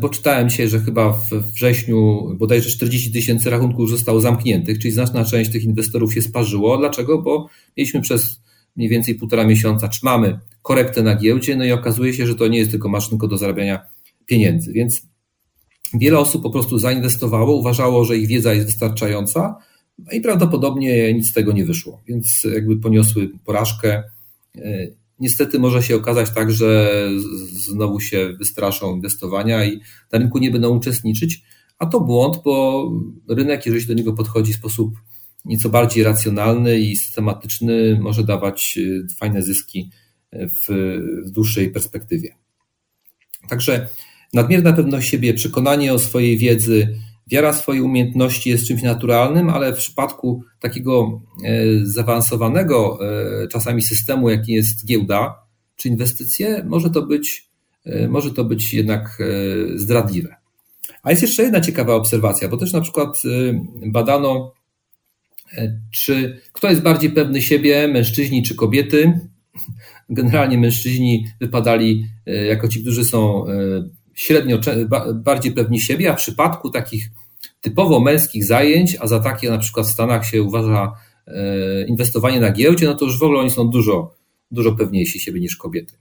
[0.00, 5.24] bo czytałem się, że chyba w wrześniu bodajże 40 tysięcy rachunków zostało zamkniętych, czyli znaczna
[5.24, 6.78] część tych inwestorów się sparzyło.
[6.78, 7.22] Dlaczego?
[7.22, 8.40] Bo mieliśmy przez
[8.76, 12.48] mniej więcej półtora miesiąca, czy mamy korektę na giełdzie, no i okazuje się, że to
[12.48, 13.80] nie jest tylko maszynko do zarabiania
[14.26, 14.72] pieniędzy.
[14.72, 15.02] Więc
[15.94, 19.56] Wiele osób po prostu zainwestowało, uważało, że ich wiedza jest wystarczająca
[19.98, 24.02] no i prawdopodobnie nic z tego nie wyszło, więc jakby poniosły porażkę.
[25.20, 27.00] Niestety może się okazać tak, że
[27.52, 29.80] znowu się wystraszą inwestowania i
[30.12, 31.42] na rynku nie będą uczestniczyć,
[31.78, 32.84] a to błąd, bo
[33.28, 34.94] rynek, jeżeli się do niego podchodzi w sposób
[35.44, 39.90] nieco bardziej racjonalny i systematyczny, może dawać e, fajne zyski
[40.32, 40.68] w,
[41.26, 42.34] w dłuższej perspektywie.
[43.48, 43.88] Także
[44.32, 46.98] Nadmierna pewność siebie, przekonanie o swojej wiedzy,
[47.30, 52.98] wiara w swoje umiejętności jest czymś naturalnym, ale w przypadku takiego e, zaawansowanego
[53.42, 55.42] e, czasami systemu, jaki jest giełda
[55.76, 57.48] czy inwestycje, może to być,
[57.84, 59.18] e, może to być jednak
[59.74, 60.36] zdradliwe.
[61.02, 63.22] A jest jeszcze jedna ciekawa obserwacja, bo też na przykład
[63.86, 64.52] badano,
[65.92, 69.20] czy kto jest bardziej pewny siebie, mężczyźni czy kobiety.
[70.08, 73.44] Generalnie mężczyźni wypadali jako ci, którzy są
[74.14, 74.58] średnio
[75.14, 77.10] bardziej pewni siebie, a w przypadku takich
[77.60, 80.92] typowo męskich zajęć, a za takie na przykład w Stanach się uważa
[81.26, 84.14] e, inwestowanie na giełdzie, no to już w ogóle oni są dużo,
[84.50, 85.94] dużo pewniejsi siebie niż kobiety.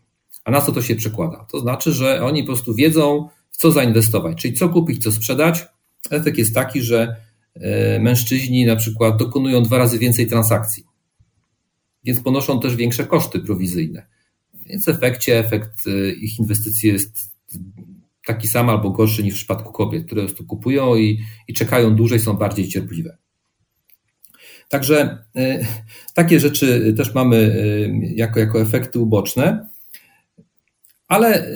[0.43, 1.45] A na co to się przekłada?
[1.51, 5.67] To znaczy, że oni po prostu wiedzą, w co zainwestować, czyli co kupić, co sprzedać.
[6.11, 7.15] Efekt jest taki, że
[7.55, 10.83] e, mężczyźni na przykład dokonują dwa razy więcej transakcji.
[12.03, 14.07] więc ponoszą też większe koszty prowizyjne.
[14.65, 17.17] Więc w efekcie efekt y, ich inwestycji jest
[18.29, 22.19] taki sam albo gorszy niż w przypadku kobiet, które tu kupują i, i czekają dłużej,
[22.19, 23.17] są bardziej cierpliwe.
[24.69, 25.65] Także y,
[26.13, 29.67] takie rzeczy też mamy y, jako, jako efekty uboczne,
[31.07, 31.47] ale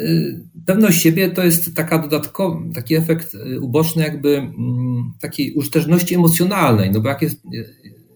[0.65, 7.01] pewność siebie to jest taka dodatkowy, taki efekt uboczny jakby mm, takiej użyteczności emocjonalnej, no
[7.01, 7.43] bo jak jest,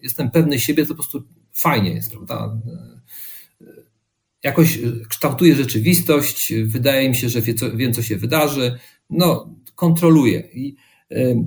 [0.03, 2.57] jestem pewny siebie, to po prostu fajnie jest, prawda?
[4.43, 10.39] Jakoś kształtuje rzeczywistość, wydaje mi się, że wie, co, wiem, co się wydarzy, no, kontroluję.
[10.53, 10.75] I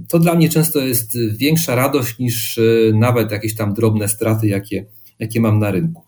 [0.08, 2.62] to dla mnie często jest większa radość niż e,
[2.94, 4.86] nawet jakieś tam drobne straty, jakie,
[5.18, 6.02] jakie mam na rynku.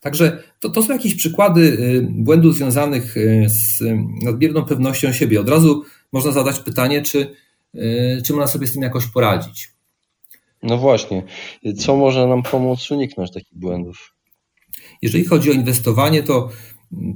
[0.00, 1.78] Także to, to są jakieś przykłady
[2.10, 3.14] błędów związanych
[3.46, 3.80] z
[4.22, 5.40] nadmierną pewnością siebie.
[5.40, 7.34] Od razu można zadać pytanie, czy,
[8.24, 9.72] czy można sobie z tym jakoś poradzić.
[10.62, 11.22] No właśnie.
[11.78, 14.14] Co może nam pomóc uniknąć takich błędów?
[15.02, 16.50] Jeżeli chodzi o inwestowanie, to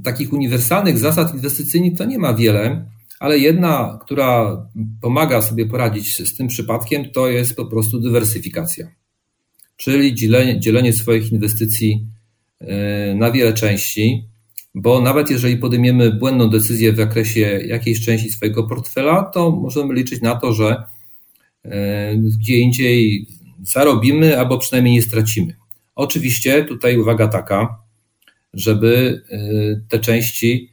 [0.03, 2.85] takich uniwersalnych zasad inwestycyjnych to nie ma wiele,
[3.19, 4.61] ale jedna, która
[5.01, 8.87] pomaga sobie poradzić z tym przypadkiem, to jest po prostu dywersyfikacja.
[9.77, 12.07] Czyli dzielenie, dzielenie swoich inwestycji
[12.59, 14.27] e, na wiele części,
[14.75, 20.21] bo nawet jeżeli podejmiemy błędną decyzję w zakresie jakiejś części swojego portfela, to możemy liczyć
[20.21, 20.83] na to, że
[21.63, 23.27] e, gdzie indziej
[23.63, 25.55] zarobimy albo przynajmniej nie stracimy.
[25.97, 27.81] Oczywiście tutaj uwaga taka,
[28.53, 30.71] żeby y, te części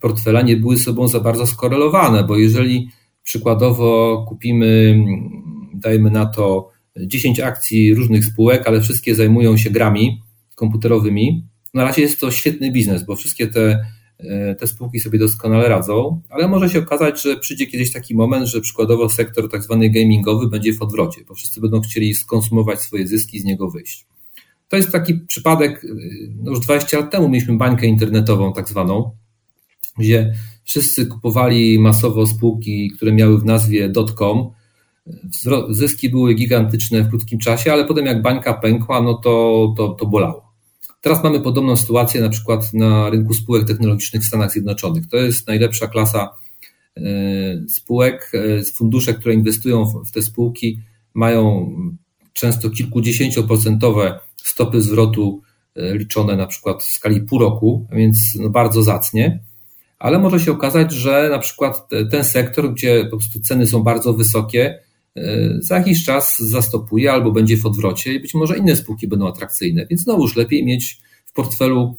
[0.00, 2.88] portfela nie były sobą za bardzo skorelowane, bo jeżeli
[3.22, 4.98] przykładowo kupimy,
[5.74, 10.22] dajmy na to 10 akcji różnych spółek, ale wszystkie zajmują się grami
[10.54, 13.86] komputerowymi, na razie jest to świetny biznes, bo wszystkie te,
[14.20, 18.46] y, te spółki sobie doskonale radzą, ale może się okazać, że przyjdzie kiedyś taki moment,
[18.46, 23.06] że przykładowo sektor tak zwany gamingowy będzie w odwrocie, bo wszyscy będą chcieli skonsumować swoje
[23.06, 24.15] zyski i z niego wyjść.
[24.68, 25.88] To jest taki przypadek, y,
[26.42, 29.10] no już 20 lat temu mieliśmy bańkę internetową tak zwaną,
[29.98, 34.50] gdzie wszyscy kupowali masowo spółki, które miały w nazwie .com.
[35.70, 40.06] Zyski były gigantyczne w krótkim czasie, ale potem jak bańka pękła, no to, to, to
[40.06, 40.52] bolało.
[41.00, 45.06] Teraz mamy podobną sytuację na przykład na rynku spółek technologicznych w Stanach Zjednoczonych.
[45.06, 46.28] To jest najlepsza klasa
[46.98, 47.02] y,
[47.68, 48.30] spółek.
[48.34, 50.80] Y, fundusze, które inwestują w te spółki,
[51.14, 51.70] mają
[52.32, 55.42] często kilkudziesięcioprocentowe stopy zwrotu
[55.76, 59.40] e, liczone na przykład w skali pół roku, więc no bardzo zacnie,
[59.98, 64.12] ale może się okazać, że na przykład ten sektor, gdzie po prostu ceny są bardzo
[64.12, 64.78] wysokie,
[65.16, 65.22] e,
[65.60, 69.86] za jakiś czas zastopuje albo będzie w odwrocie i być może inne spółki będą atrakcyjne,
[69.86, 71.96] więc znowuż lepiej mieć w portfelu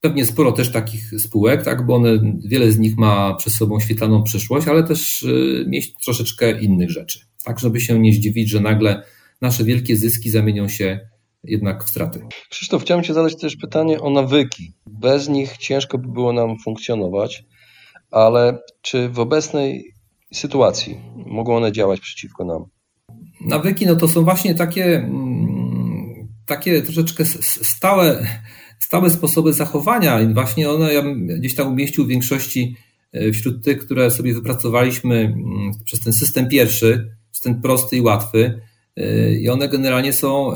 [0.00, 4.22] pewnie sporo też takich spółek, tak, bo one, wiele z nich ma przed sobą świetlaną
[4.22, 9.02] przyszłość, ale też e, mieć troszeczkę innych rzeczy, tak żeby się nie zdziwić, że nagle
[9.40, 11.08] nasze wielkie zyski zamienią się
[11.46, 12.20] jednak w straty.
[12.50, 14.72] Krzysztof, chciałem Cię zadać też pytanie o nawyki.
[14.86, 17.44] Bez nich ciężko by było nam funkcjonować,
[18.10, 19.92] ale czy w obecnej
[20.34, 22.64] sytuacji mogą one działać przeciwko nam?
[23.40, 27.24] Nawyki no to są właśnie takie, mm, takie troszeczkę
[27.62, 28.26] stałe,
[28.78, 31.02] stałe sposoby zachowania i właśnie one ja
[31.38, 32.76] gdzieś tam umieścił w większości
[33.12, 38.60] e, wśród tych, które sobie wypracowaliśmy mm, przez ten system pierwszy, ten prosty i łatwy,
[39.00, 40.52] Y, i one generalnie są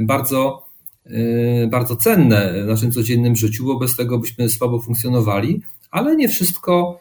[0.00, 0.66] bardzo,
[1.06, 6.28] y, bardzo cenne w naszym codziennym życiu, bo bez tego byśmy słabo funkcjonowali, ale nie
[6.28, 7.00] wszystko,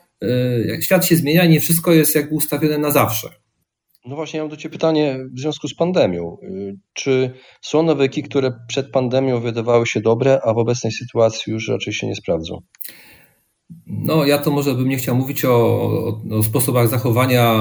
[0.82, 3.30] świat się zmienia, nie wszystko jest jakby ustawione na zawsze.
[4.06, 6.38] No właśnie, ja mam do Ciebie pytanie w związku z pandemią.
[6.93, 11.93] Czy są nawyki, które przed pandemią wydawały się dobre, a w obecnej sytuacji już raczej
[11.93, 12.62] się nie sprawdzą?
[13.88, 17.60] No, ja to może bym nie chciał mówić o, o, o sposobach zachowania,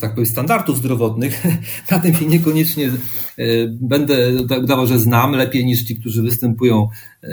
[0.00, 1.42] tak powiem, standardów zdrowotnych.
[1.90, 6.88] Na tym się niekoniecznie e, będę udawał, że znam lepiej niż ci, którzy występują,
[7.22, 7.28] e,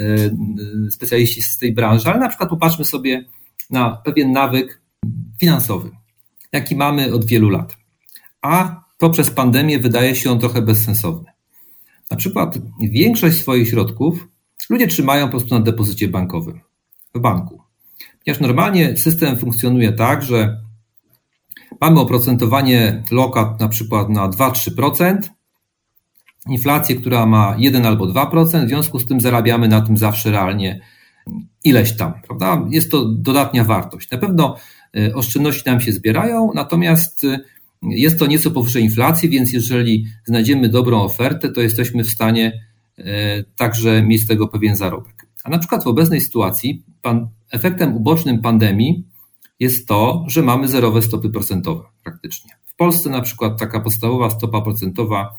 [0.92, 3.26] specjaliści z tej branży, ale na przykład popatrzmy sobie
[3.70, 4.82] na pewien nawyk
[5.40, 5.90] finansowy,
[6.52, 7.78] jaki mamy od wielu lat.
[8.42, 11.32] A poprzez pandemię wydaje się on trochę bezsensowny.
[12.12, 14.28] Na przykład większość swoich środków
[14.70, 16.60] ludzie trzymają po prostu na depozycie bankowym,
[17.16, 17.61] w banku.
[18.26, 20.62] Ponieważ normalnie system funkcjonuje tak, że
[21.82, 25.18] mamy oprocentowanie lokat na przykład na 2-3%,
[26.50, 30.82] inflację, która ma 1 albo 2%, w związku z tym zarabiamy na tym zawsze realnie
[31.64, 32.68] ileś tam, prawda?
[32.70, 34.12] Jest to dodatnia wartość.
[34.12, 34.56] Na pewno
[34.98, 37.40] y, oszczędności nam się zbierają, natomiast y,
[37.84, 42.62] jest to nieco powyżej inflacji, więc jeżeli znajdziemy dobrą ofertę, to jesteśmy w stanie
[43.00, 43.04] y,
[43.56, 45.28] także mieć z tego pewien zarobek.
[45.44, 46.84] A na przykład w obecnej sytuacji
[47.52, 49.08] efektem ubocznym pandemii
[49.60, 52.52] jest to, że mamy zerowe stopy procentowe praktycznie.
[52.66, 55.36] W Polsce na przykład taka podstawowa stopa procentowa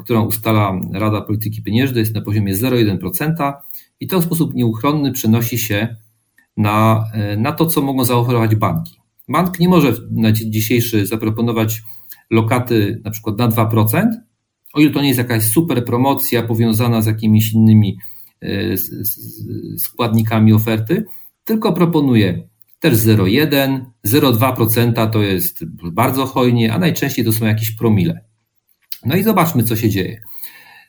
[0.00, 3.52] którą ustala Rada Polityki Pieniężnej, jest na poziomie 0,1%
[4.00, 5.96] i to w sposób nieuchronny przenosi się
[6.56, 7.04] na,
[7.36, 9.00] na to, co mogą zaoferować banki.
[9.28, 11.82] Bank nie może na dzień dzisiejszy zaproponować
[12.30, 14.08] lokaty na przykład na 2%,
[14.74, 18.13] o ile to nie jest jakaś super promocja powiązana z jakimiś innymi e,
[19.78, 21.04] składnikami oferty,
[21.44, 22.48] tylko proponuje
[22.80, 28.24] też 0,1, 0,2% to jest bardzo hojnie, a najczęściej to są jakieś promile.
[29.06, 30.20] No i zobaczmy, co się dzieje.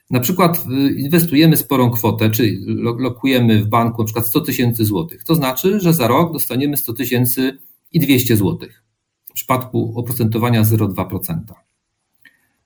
[0.10, 2.58] Na przykład e, inwestujemy sporą kwotę, czy
[2.98, 5.24] lokujemy w banku na przykład 100 tysięcy złotych.
[5.24, 7.58] To znaczy, że za rok dostaniemy 100 tysięcy
[7.92, 8.84] i 200 złotych
[9.30, 11.40] w przypadku oprocentowania 0,2%.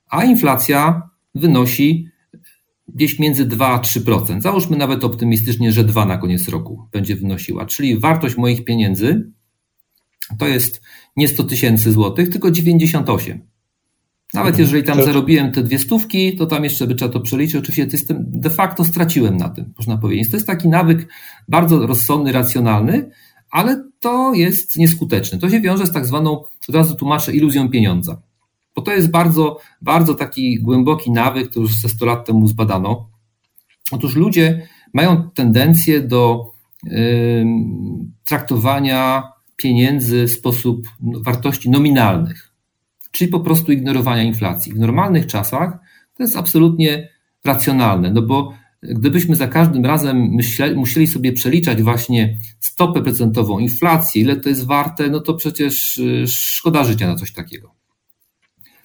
[0.08, 2.08] A inflacja wynosi
[2.94, 4.40] gdzieś między 2 a 3%.
[4.40, 9.30] Załóżmy nawet optymistycznie, że 2 na koniec roku będzie wynosiła, czyli wartość moich pieniędzy
[10.38, 10.80] to jest
[11.16, 13.50] nie 100 tysięcy złotych, tylko 98.
[14.34, 14.62] Nawet mhm.
[14.62, 17.56] jeżeli tam zarobiłem te dwie stówki, to tam jeszcze by trzeba to przeliczyć.
[17.56, 20.30] Oczywiście system de facto straciłem na tym, można powiedzieć.
[20.30, 21.08] To jest taki nawyk
[21.48, 23.10] bardzo rozsądny, racjonalny,
[23.50, 25.38] ale to jest nieskuteczne.
[25.38, 28.22] To się wiąże z tak zwaną, od razu tłumaczę, iluzją pieniądza.
[28.80, 33.08] Bo to jest bardzo, bardzo taki głęboki nawyk, który już ze 100 lat temu zbadano.
[33.92, 36.52] Otóż ludzie mają tendencję do
[38.24, 39.22] traktowania
[39.56, 42.52] pieniędzy w sposób wartości nominalnych,
[43.10, 44.72] czyli po prostu ignorowania inflacji.
[44.72, 45.78] W normalnych czasach
[46.16, 47.08] to jest absolutnie
[47.44, 54.22] racjonalne, no bo gdybyśmy za każdym razem myśle, musieli sobie przeliczać właśnie stopę procentową, inflację,
[54.22, 57.79] ile to jest warte, no to przecież y, szkoda życia na coś takiego.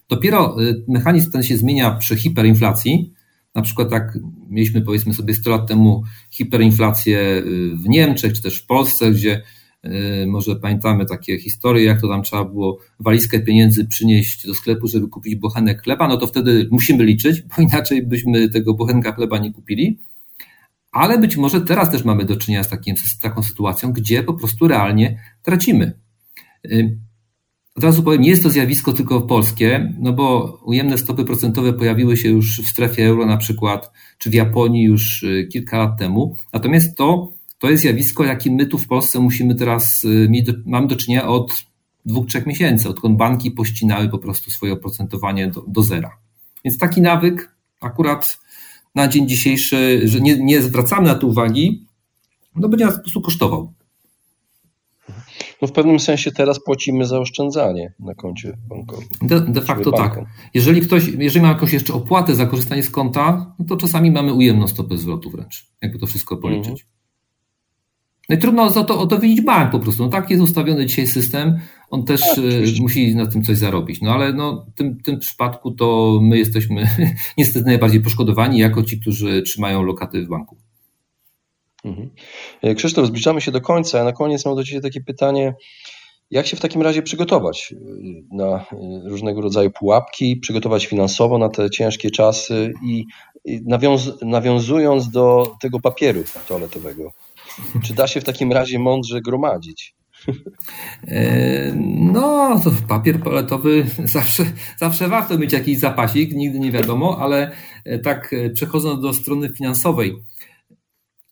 [0.10, 3.14] Dopiero y, mechanizm ten się zmienia przy hiperinflacji.
[3.56, 4.18] Na przykład tak
[4.50, 9.42] mieliśmy powiedzmy sobie 100 lat temu hiperinflację y, w Niemczech czy też w Polsce, gdzie
[9.86, 14.88] y, może pamiętamy takie historie, jak to tam trzeba było walizkę pieniędzy przynieść do sklepu,
[14.88, 19.38] żeby kupić bochenek chleba, no to wtedy musimy liczyć, bo inaczej byśmy tego bochenka chleba
[19.38, 20.00] nie kupili.
[20.92, 24.34] Ale być może teraz też mamy do czynienia z, takim, z taką sytuacją, gdzie po
[24.34, 26.00] prostu realnie tracimy.
[27.76, 32.18] Od razu powiem, nie jest to zjawisko tylko polskie, no bo ujemne stopy procentowe pojawiły
[32.18, 36.36] się już w strefie euro na przykład, czy w Japonii już y, kilka lat temu.
[36.54, 40.30] Natomiast to, to jest zjawisko, jakim my tu w Polsce musimy teraz y,
[40.66, 41.66] mamy do czynienia od
[42.06, 46.18] dwóch, trzech miesięcy, odkąd banki pościnały po prostu swoje oprocentowanie do, do zera.
[46.66, 48.38] Więc taki nawyk akurat
[48.96, 51.86] na dzień dzisiejszy, że nie, nie zwracamy na to uwagi,
[52.56, 53.74] no będzie nas po prostu kosztował
[55.62, 59.08] no w pewnym sensie teraz płacimy za oszczędzanie na koncie bankowym.
[59.22, 60.20] De, de facto tak.
[60.54, 64.34] Jeżeli ktoś, jeżeli ma jakąś jeszcze opłatę za korzystanie z konta, no to czasami mamy
[64.34, 66.70] ujemną stopę zwrotu wręcz, jakby to wszystko policzyć.
[66.82, 66.96] Mhm.
[68.30, 70.04] No i trudno za to, o to widzieć bank po prostu.
[70.04, 74.02] No tak jest ustawiony dzisiaj system, on też tak, e, musi na tym coś zarobić.
[74.02, 76.88] No ale no, w tym, tym przypadku to my jesteśmy
[77.38, 80.58] niestety najbardziej poszkodowani jako ci, którzy trzymają lokaty w banku.
[81.86, 82.10] Mhm.
[82.62, 84.04] E, Krzysztof, zbliżamy się do końca.
[84.04, 85.56] Na koniec mam do Ciebie takie pytanie.
[86.32, 87.76] Jak się w takim razie przygotować e,
[88.36, 88.66] na e,
[89.06, 93.06] różnego rodzaju pułapki, przygotować finansowo na te ciężkie czasy i
[93.66, 97.12] nawiąz nawiązując do tego papieru toaletowego,
[97.84, 99.96] czy da się w takim razie mądrze gromadzić?
[102.14, 104.46] No, to papier toaletowy zawsze,
[104.78, 107.52] zawsze warto mieć jakiś zapasik, nigdy nie wiadomo, ale
[108.04, 110.16] tak przechodząc do strony finansowej,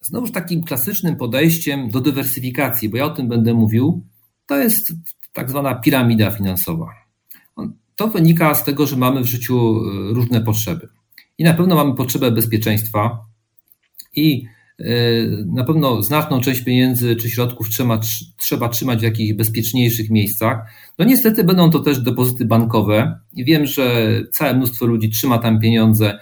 [0.03, 4.03] Znowuż takim klasycznym podejściem do dywersyfikacji, bo ja o tym będę mówił,
[4.45, 4.93] to jest
[5.33, 7.03] tak zwana piramida finansowa.
[7.95, 10.89] To wynika z tego, że mamy w życiu e, różne potrzeby.
[11.37, 13.25] I na pewno mamy potrzebę bezpieczeństwa
[14.15, 14.45] i
[14.79, 14.85] e,
[15.45, 17.99] na pewno znaczną część pieniędzy czy środków trzeba,
[18.37, 20.57] trzeba trzymać w jakichś bezpieczniejszych miejscach.
[20.99, 25.59] No niestety będą to też depozyty bankowe i wiem, że całe mnóstwo ludzi trzyma tam
[25.59, 26.19] pieniądze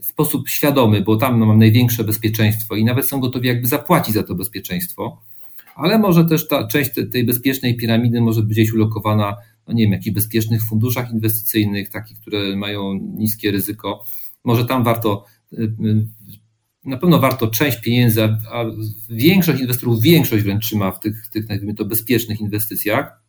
[0.00, 4.22] sposób świadomy, bo tam no, mam największe bezpieczeństwo i nawet są gotowi jakby zapłacić za
[4.22, 5.22] to bezpieczeństwo,
[5.74, 9.36] ale może też ta część tej bezpiecznej piramidy może być gdzieś ulokowana,
[9.68, 14.04] no nie wiem, jakichś bezpiecznych funduszach inwestycyjnych, takich, które mają niskie ryzyko.
[14.44, 16.06] Może tam warto, y, y,
[16.84, 18.64] na pewno warto część pieniędzy, a
[19.10, 23.22] większość inwestorów, większość wręcz trzyma w tych, tych nazwijmy to, bezpiecznych inwestycjach.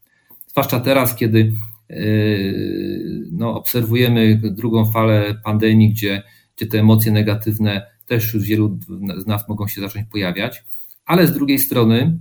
[0.47, 1.53] Zwłaszcza teraz, kiedy
[1.91, 6.23] y, no, obserwujemy drugą falę pandemii, gdzie
[6.57, 8.79] gdzie te emocje negatywne też wśród wielu
[9.17, 10.63] z nas mogą się zacząć pojawiać,
[11.05, 12.19] ale z drugiej strony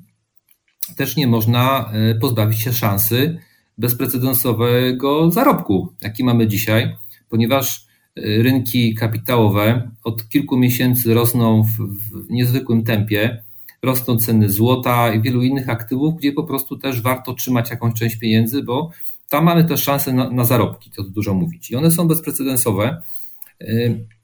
[0.97, 3.39] też nie można e, pozbawić się szansy
[3.79, 6.97] bezprecedensowego zarobku, jaki mamy dzisiaj,
[7.29, 13.45] ponieważ e, rynki kapitałowe od kilku miesięcy rosną w, w niezwykłym tempie.
[13.83, 18.17] Rosną ceny złota i wielu innych aktywów, gdzie po prostu też warto trzymać jakąś część
[18.17, 18.91] pieniędzy, bo
[19.29, 21.71] tam mamy też szansę na, na zarobki, to dużo mówić.
[21.71, 23.03] I one są bezprecedensowe.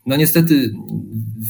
[0.07, 0.70] No niestety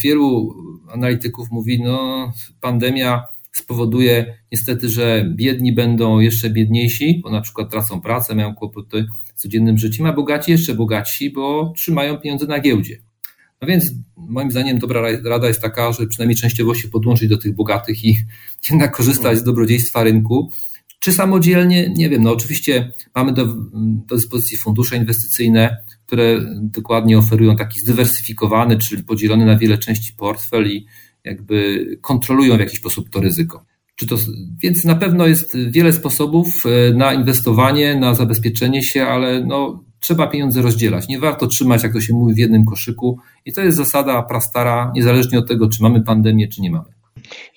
[0.02, 0.54] wielu
[0.88, 3.22] analityków mówi, no pandemia
[3.52, 9.42] spowoduje niestety, że biedni będą jeszcze biedniejsi, bo na przykład tracą pracę, mają kłopoty z
[9.42, 12.98] codziennym życiem, a bogaci jeszcze bogatsi, bo trzymają pieniądze na giełdzie.
[13.62, 17.54] No więc moim zdaniem dobra rada jest taka, że przynajmniej częściowo się podłączyć do tych
[17.54, 18.18] bogatych i
[18.70, 20.50] jednak korzystać z dobrodziejstwa rynku.
[20.98, 21.92] Czy samodzielnie?
[21.96, 22.22] Nie wiem.
[22.22, 23.46] No oczywiście mamy do,
[24.06, 30.66] do dyspozycji fundusze inwestycyjne, które dokładnie oferują taki zdywersyfikowany, czyli podzielony na wiele części portfel
[30.66, 30.86] i
[31.24, 33.64] jakby kontrolują w jakiś sposób to ryzyko.
[33.94, 34.16] Czy to,
[34.62, 40.26] więc na pewno jest wiele sposobów e, na inwestowanie, na zabezpieczenie się, ale no, trzeba
[40.26, 41.08] pieniądze rozdzielać.
[41.08, 43.18] Nie warto trzymać, jak to się mówi, w jednym koszyku.
[43.44, 46.97] I to jest zasada prastara, niezależnie od tego, czy mamy pandemię, czy nie mamy.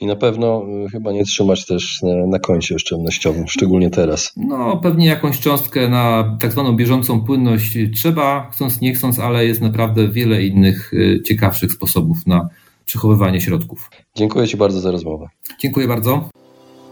[0.02, 4.34] I na pewno y, chyba nie trzymać też na, na koncie oszczędnościowym, szczególnie teraz.
[4.38, 9.62] No, pewnie jakąś cząstkę na tak zwaną bieżącą płynność trzeba, chcąc nie chcąc, ale jest
[9.62, 12.50] naprawdę wiele innych y, ciekawszych sposobów na
[12.86, 13.90] przechowywanie środków.
[14.16, 15.28] Dziękuję Ci bardzo za rozmowę.
[15.60, 16.30] Dziękuję bardzo.